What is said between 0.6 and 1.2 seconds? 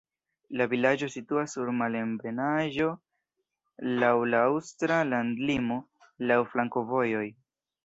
vilaĝo